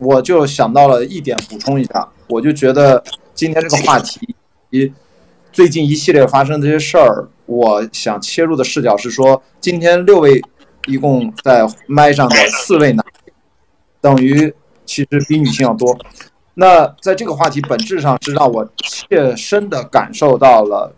[0.00, 3.02] 我就想到了一点，补充一下，我就觉得
[3.34, 4.34] 今天这个话题，
[4.70, 4.90] 一
[5.52, 10.42] 最近一系列发生这些事儿，我想切入的视角是说，今天六位
[10.86, 13.04] 一共在麦上的四位男，
[14.00, 14.52] 等于
[14.86, 15.96] 其实比女性要多。
[16.54, 20.94] 那在这个话题本质上是让我切身的感受到了，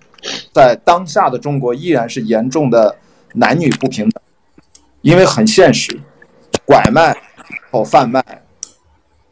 [0.54, 2.96] 在当下的中国依然是严重的
[3.34, 4.22] 男女不平等，
[5.00, 5.98] 因为很现实，
[6.64, 7.16] 拐卖
[7.70, 8.24] 或贩卖，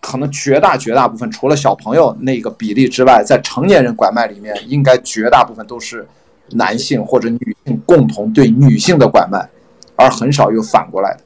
[0.00, 6.06] 可能绝大绝大部分除了小朋友那个比例之外，在成年人拐卖里面，应该绝大部分都是
[6.50, 9.48] 男性或者女性共同对女性的拐卖，
[9.96, 11.20] 而很少有反过来的，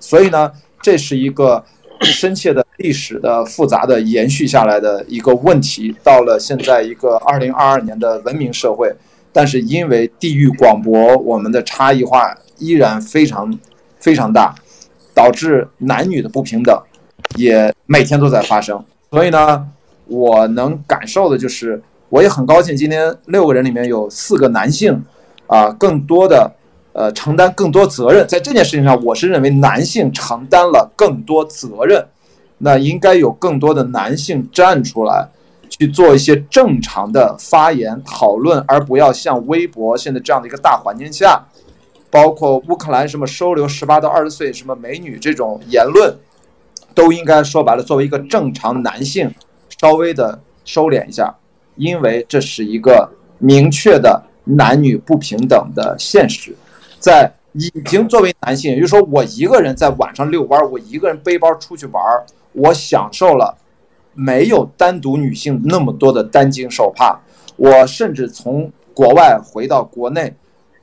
[0.00, 0.50] 所以呢，
[0.82, 1.64] 这是一个。
[2.00, 8.94] 深切的历史的复杂的延续下来的一个问题，到了现在一个二零二二年的文明社会，
[9.32, 13.58] 但是因为地域广博，我们的差异化依然非常
[14.00, 14.54] 非常大，
[15.14, 16.78] 导致男女的不平等
[17.36, 18.84] 也每天都在发生。
[19.10, 19.66] 所以呢，
[20.06, 25.04] 我能感受的就是，我也很高兴，今天六个人里面有四个男性，
[25.46, 26.52] 啊，更多的。
[26.96, 32.06] 呃，承担更多责任，在这件事情上，我是认为男性承担了更多责任，
[32.58, 35.28] 那应该有更多的男性站出来，
[35.68, 41.44] 去做一些正常的发言讨论，而不要像微博现在这样的一个大环境下，
[42.12, 46.16] 包括乌克兰什么收留十八到二十岁什么美女这种言论，
[46.94, 49.32] 都应该说白了，作为一个正常男性，
[49.80, 51.34] 稍微的收敛一下，
[51.76, 56.54] 因为这是一个明确的男女不平等的现实。
[56.98, 62.02] 在已经作为男性，也就是说，我一个人在晚上遛弯，我一个人背包出去玩，
[62.52, 63.56] 我享受了
[64.14, 67.20] 没有单独女性那么多的担惊受怕。
[67.56, 70.34] 我甚至从国外回到国内，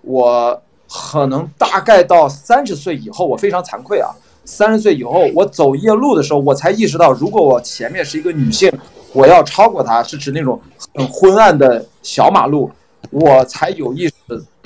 [0.01, 4.09] 我可能大概到三十岁以后，我非常惭愧啊，
[4.45, 8.71] 三十岁以后，我走夜路的时候，我才意识到，如果我前面是一个女性，
[9.13, 10.59] 我要超过她，是指那种
[10.95, 12.69] 很昏暗的小马路。
[13.09, 14.13] 我才有意识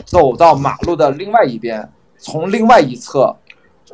[0.06, 3.36] 走到马路的另外一边，从另外一侧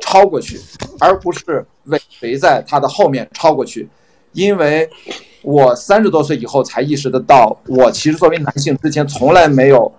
[0.00, 0.60] 超过去，
[0.98, 3.88] 而不是尾随在她的后面超过去。
[4.32, 4.90] 因为
[5.42, 9.90] 我三十多岁以后才意识得到，我其实作为男性之前从来没有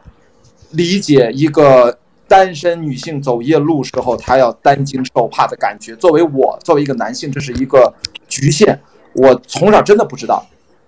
[0.72, 1.98] 理解一个
[2.34, 5.96] 单身女性走夜路时候她要担惊受怕的感觉。
[5.98, 7.94] 作为我作为一个男性，这是一个
[8.28, 8.80] 局限，
[9.14, 10.44] 我从小真的不知道，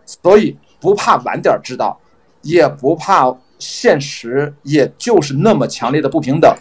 [0.07, 1.99] 所以不怕晚点知道，
[2.41, 3.37] 也不怕。
[3.57, 6.53] 现实也就是那么强烈的不平等，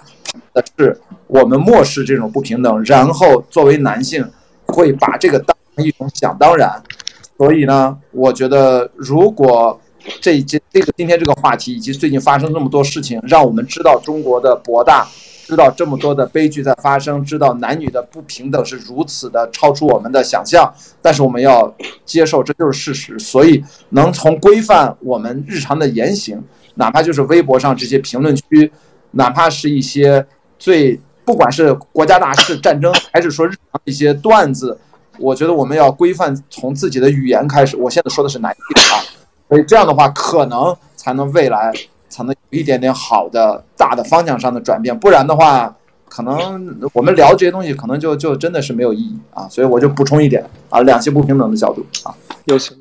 [0.52, 0.96] 的是
[1.26, 4.24] 我们漠视这种不平等，然后作为男性
[4.66, 6.80] 会把这个当成一种想当然。
[7.36, 9.78] 所以呢，我觉得如果
[10.20, 15.06] 这这这个今天这个话题以及最近发生这么多事情，让我们知道中国的博大，
[15.46, 20.72] 知道这么多的悲剧在发生，知道男女的不平等是如此的超出我们的想象，
[21.02, 23.18] 但是我们要接受这就是事实。
[23.18, 26.42] 所以能从规范我们日常的言行。
[26.76, 28.68] 哪怕就是微博上这些评论区，
[29.12, 30.26] 哪怕是一些
[30.58, 34.76] 最不管是国家大事、战争，还是说日常一些段子，
[35.20, 37.76] 我觉得我们要规范从自己的语言开始。
[37.76, 38.98] 我现在说的是男性啊，
[39.54, 41.72] 所以这样的话，可能才能未来
[42.08, 45.72] 才能有一点点好的大的方向上的转变，不然的话，
[46.08, 49.46] 可能我们聊这些东西，可能就就真的是没有意义啊。
[49.48, 52.12] 所以我就补充一点啊，两性不平等的角度啊，
[52.46, 52.76] 有请。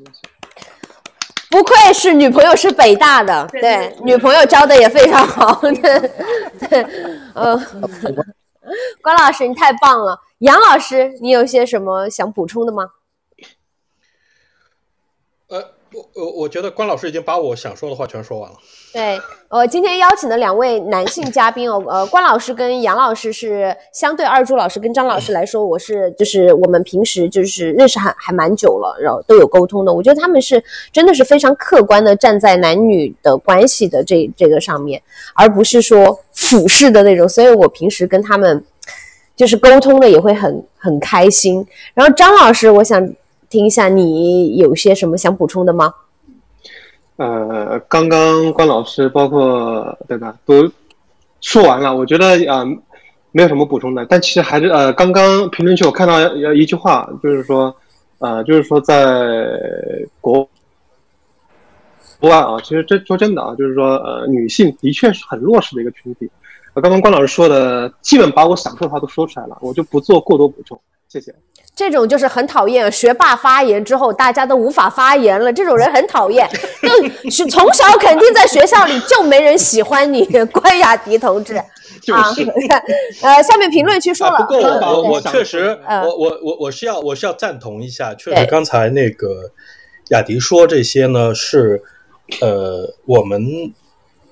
[1.48, 6.10] 不愧是女朋友是北大的，对，女朋友教的也非常好，对，
[6.68, 6.86] 对，
[7.34, 7.56] 嗯，
[9.00, 12.82] 关老师你太棒了，杨老师你有些什么想补充的吗？
[16.14, 18.56] 我我觉得关老师已经把我想说的话全说完了。
[18.92, 29.92] 对，呃，今天邀请的两位男性嘉宾哦，呃，关老师跟杨老师是相对二柱老师跟张老师来说，我是就是我们平时就是认识还还蛮久了，然后都有沟通的。
[29.92, 30.62] 我觉得他们是
[30.92, 35.02] 真的是非常客观的站在男女的关系的这这个上面，
[35.34, 37.28] 而不是说俯视的那种。
[37.28, 38.64] 所以我平时跟他们
[39.34, 41.66] 就是沟通的也会很很开心。
[41.94, 43.04] 然后张老师，我想
[43.54, 45.94] 听一下你有些什么想补充的吗？
[47.18, 50.68] 呃，刚刚关老师包括对吧，都
[51.40, 51.94] 说完了。
[51.96, 52.64] 我觉得啊，
[53.30, 54.04] 没有什么补充的。
[54.06, 56.20] 但其实还是呃，刚刚评论区我看到
[56.52, 57.72] 一句话，就是说，
[58.18, 59.56] 呃，就是说在
[60.20, 60.48] 国
[62.18, 66.28] 国外啊，其实这说真的啊，就是说呃，女性的确是很弱势的一个群体。
[66.72, 70.76] 呃，刚刚关老师说的基本把我想说的话都说出来了，我就不做过多补充。
[71.14, 71.32] 谢谢。
[71.76, 76.48] 这种就是很讨厌，学霸发言之后大家都无法发言了，这种人很讨厌。
[76.82, 81.54] 就是从小肯定在学校里就没人喜欢你， 关雅迪同志。
[82.02, 82.44] 就是，
[83.22, 84.38] 呃，下面评论区说了。
[84.38, 89.52] 不过我我确实，我我我我是要我是要赞同一下，确实刚才那个
[90.10, 91.82] 雅迪说这些呢是，
[92.40, 93.72] 呃，我们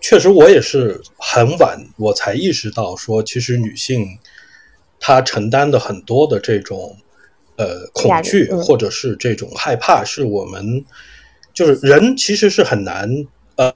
[0.01, 4.19] 确实我也是很晚我才意识到说，其实女性
[5.03, 6.97] 她承担的很多的这种。
[7.57, 10.85] 呃，恐惧或者是这种害怕，是我们
[11.53, 13.07] 就是人其实是很难
[13.57, 13.73] 呃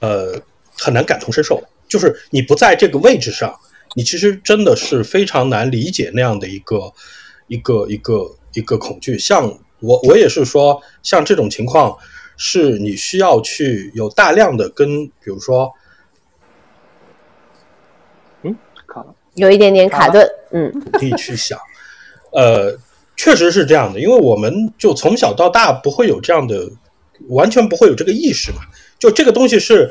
[0.00, 0.42] 呃
[0.76, 1.62] 很难感同身受。
[1.88, 3.54] 就是你不在这个位置上，
[3.94, 6.92] 你其实真的是非常难理解那样的一个
[7.46, 9.16] 一个一个一个恐惧。
[9.16, 11.96] 像我我也是说，像这种情况，
[12.36, 15.72] 是你需要去有大量的跟，比如说，
[18.42, 18.54] 嗯，
[18.86, 21.58] 卡了，有一点点卡顿，嗯，可以去想。
[22.32, 22.78] 呃，
[23.16, 26.70] 确实是这样的，因为我们就从小到大不会有这样的，
[27.28, 28.58] 完全不会有这个意识嘛。
[28.98, 29.90] 就这个东西是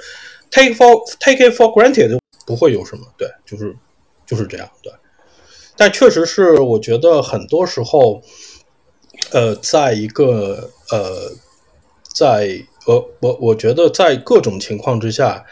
[0.50, 3.76] take for take it for granted，不会有什么，对，就是
[4.26, 4.94] 就是这样，对。
[5.76, 8.22] 但确实是，我觉得很多时候，
[9.32, 11.32] 呃，在一个呃，
[12.04, 15.46] 在呃，我我觉得在各种情况之下，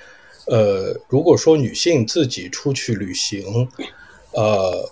[0.47, 3.69] 呃，如果说女性自己出去旅行，
[4.31, 4.89] 呃。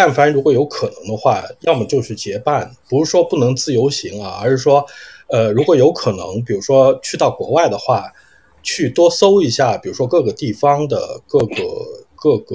[0.00, 4.86] 但凡如果有可能的话，要么就是结伴，不是说不能自由行啊，而是说，
[5.26, 8.12] 呃，如果有可能，比如说去到国外的话，
[8.62, 11.56] 去多搜一下，比如说各个地方的各个
[12.14, 12.54] 各个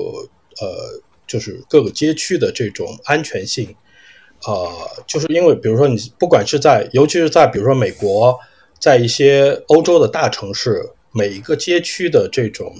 [0.62, 3.76] 呃，就是各个街区的这种安全性，
[4.48, 4.72] 呃，
[5.06, 8.40] 就是因为比如说你不管是在，尤其是在比如说美国，
[8.80, 12.75] 在一些欧洲的大城市，每一个街区的这种。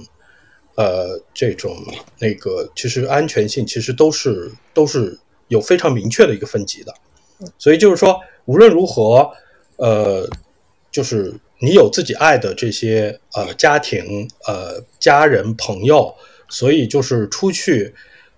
[0.76, 1.76] 呃，这种
[2.18, 5.16] 那个其实安全性其实都是都是
[5.46, 6.92] 有非常明确的一个分级的，
[7.56, 9.30] 所以就是说无论如何，
[9.76, 10.28] 呃，
[10.90, 16.12] 就是你有自己爱的这些呃家庭呃家人朋友，
[16.48, 17.94] 所以就是出去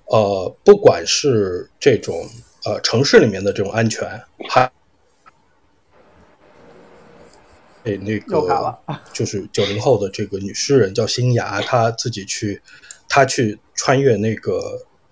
[0.09, 2.29] 呃不管是这种
[2.67, 4.07] 呃城市里面的这种安全
[4.51, 4.71] 还。
[7.87, 8.79] 哎，那个
[9.15, 12.61] 就是九零后的这个女诗人叫新芽，她自己去，
[13.09, 14.61] 她去穿越那个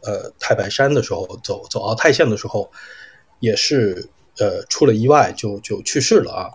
[0.03, 2.71] 呃太白山的时候，走走到泰县的时候，
[3.38, 6.50] 也是呃出了意外，就就去世了啊。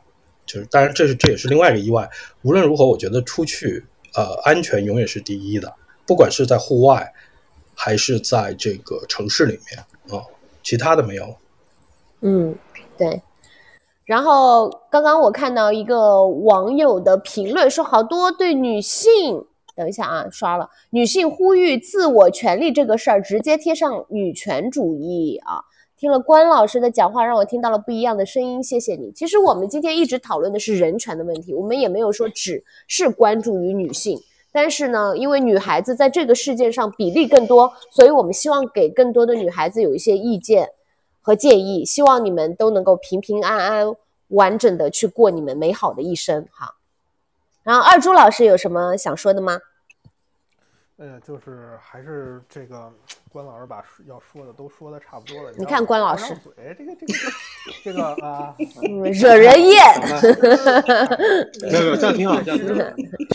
[0.46, 2.10] 就是当然这是这也是另外一个意外。
[2.42, 5.74] 无论如何，我觉得出去呃安全永远是第一的，
[6.06, 7.14] 不管是在户外
[7.76, 9.80] 还是在这个城市里面
[10.20, 10.26] 啊，
[10.64, 11.38] 其他的没有。
[12.22, 12.54] 嗯，
[12.98, 13.22] 对。
[14.10, 19.46] 然后刚刚我看到一个网友的评论，说好多对女性，
[19.76, 25.62] 等一下啊，刷了女性呼吁自我权利这个事儿，直接贴上女权主义啊。
[25.96, 29.12] 听了关老师的讲话，让我听到了不一样的声音，谢谢你。
[29.12, 34.20] 其实我们今天一直讨论的是人权的问题，我们也没有说只是关注于女性，
[34.52, 40.68] 但是呢，因为女孩子在这个世界上比例更多，所以我们希望给更多的女孩子有一些意见。
[41.30, 43.86] 和建议，希望你们都能够平平安安、
[44.30, 46.44] 完整的去过你们美好的一生。
[46.52, 46.74] 哈，
[47.62, 49.60] 然后二朱老师有什么想说的吗？
[50.98, 52.92] 呃，就是还是这个
[53.32, 55.52] 关老师把要说的都说的差不多了。
[55.56, 57.14] 你看关老师，嘴这个这个
[57.84, 58.56] 这个啊，
[59.14, 59.80] 惹人厌。
[61.62, 62.84] 没有没有，这样挺好，这样挺好。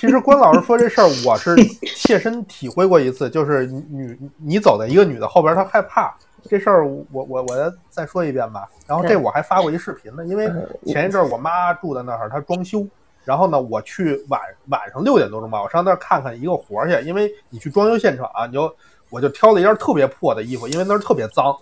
[0.01, 1.55] 其实关老师说这事儿，我是
[1.95, 6.13] 切身体会过一次，就是女你走在一个女的后边，她害怕。
[6.49, 8.69] 这事儿我我我再说一遍吧。
[8.87, 10.51] 然后这我还发过一视频呢，因为
[10.87, 12.87] 前一阵我妈住在那儿，她装修。
[13.25, 17.09] 然后呢，我去晚晚上六点多钟吧，我上那儿看看一个活儿去。
[17.09, 18.71] 因为你去装修现场啊，你就
[19.09, 21.57] 我就挑了一件特别破的衣服，因为那儿特别脏，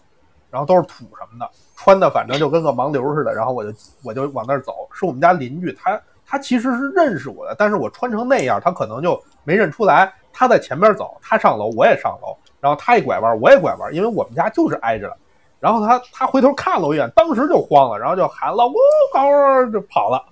[0.51, 3.33] 然后都是土什么的，穿的反正就跟个盲流似的。
[3.33, 3.73] 然后我就
[4.03, 10.13] 我就往那儿走，是我们家邻居，他他其实是认识我的，但是我穿成那样，他可能就没认出来。
[10.33, 12.37] 他在前边走，他上楼，我也上楼。
[12.61, 15.17] 然后他一拐弯，我也拐弯，因为我们家就是挨着的。
[15.59, 18.77] 然后他他回头看了我一眼，当时就慌了，然后就喊老公，
[19.13, 20.25] 高就跑了。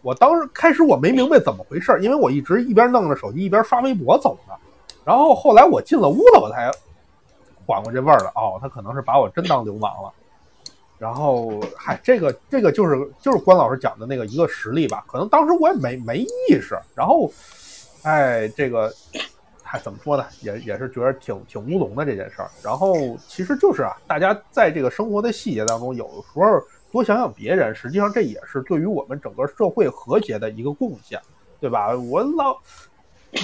[0.00, 4.54] 我当时开始我没明白怎么回事，因为我一直一边弄着手机一边刷微博走的。
[5.04, 6.70] 然后后来我进了屋子，我才
[7.66, 8.32] 缓过这味儿了。
[8.36, 10.12] 哦，他可能是把我真当流氓了。
[10.98, 15.04] 然后嗨，这个这个就是就是关老师讲的那个一个实例吧。
[15.08, 16.78] 可能当时我也没没意识。
[16.94, 17.28] 然后，
[18.04, 18.92] 哎，这个。
[19.72, 20.24] 哎，怎么说呢？
[20.42, 22.50] 也也是觉得挺挺乌龙的这件事儿。
[22.62, 22.94] 然后
[23.26, 26.62] 其实就是啊，大家在这个生活的细节当中，有的时候
[26.92, 31.18] 多想想别人，实际上这也是对于我们整个社会和谐的一个贡献，
[31.58, 31.88] 对吧？
[31.96, 32.54] 我老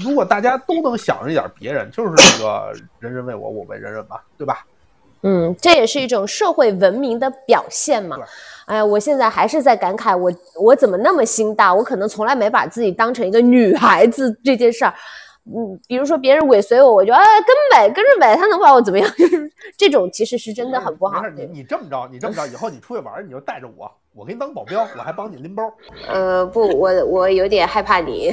[0.02, 4.66] 如果大家都能想着一点别人，就是这个人人为我，我为人人嘛，对吧？
[5.22, 8.24] 嗯，这也是一种社会文明的表现嘛对。
[8.66, 10.30] 哎呀，我现在还是在感慨，我
[10.60, 11.74] 我怎么那么心大？
[11.74, 14.92] 我可能从来没把自己当成一个女孩子这件事儿。
[15.54, 19.08] 嗯，比如说别人尾随我，我就啊跟呗，跟着呗，他能把我怎么样？
[19.16, 21.28] 就是这种其实是真的很不好没。
[21.28, 25.62] 事，你你这么着，你这么着，以后你出去玩，你就带着我，我给你当保镖，我还帮你拎包。
[26.08, 28.32] 呃，不，我我有点害怕你。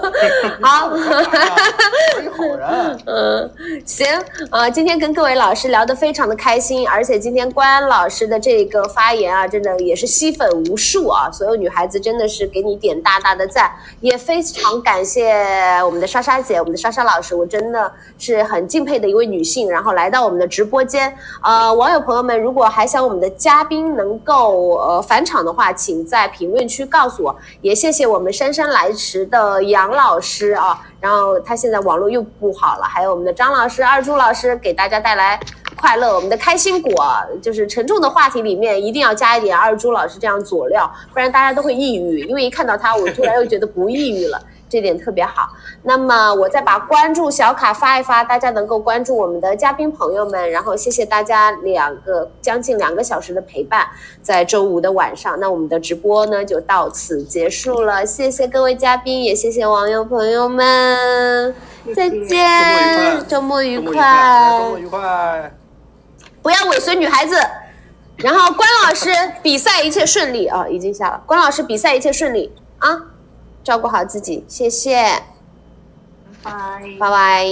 [0.60, 3.00] 好，一好人。
[3.06, 3.50] 嗯，
[3.86, 4.06] 行，
[4.50, 15.32] 啊，今天跟各位老师聊得非常的开心，而且今天关老师的这个发言啊，真的也是吸粉无数啊，所有女孩子真的是给你点大大的赞，也非常感谢
[15.86, 30.80] 我们的莎莎姐，我们的莎莎老师，我真的是很敬佩的一位女性，然后来到我们的直播间，呃，网友朋友们，如果还想我们的嘉宾能够呃返场的话，请在评论区告诉我，也谢谢我们姗姗来迟的杨老师啊。
[31.00, 35.38] 然后他现在网络又不好了，还有我们的张老师、二朱老师给大家带来
[35.76, 36.14] 快乐。
[36.14, 42.20] 我们的开心果就是沉重的话题里面一定要加一点二朱老师这样佐料，不然大家都会抑郁。
[42.20, 44.40] 因为一看到他，我突然又觉得不抑郁了。
[44.68, 45.48] 这点特别好。
[45.82, 53.86] 那么我再把关注小卡发一发，大家能够关注我们的嘉宾朋友们，然后谢谢大家两个将近两个小时的陪伴，
[54.22, 61.54] 在周五的晚上，那我们的直播呢就到此结束了，谢谢各位嘉宾，也谢谢网友朋友们，
[61.94, 65.54] 再见，周末愉周末愉快，周末愉快。
[66.42, 67.36] 不要尾随女孩子。
[68.18, 69.10] 然后关老师
[69.42, 71.20] 比赛一切顺利啊，已经下了。
[71.26, 72.96] 关老师比赛一切顺利啊，
[73.64, 75.02] 照顾好自己，谢谢，
[76.42, 76.82] 拜。
[77.00, 77.46] 拜拜。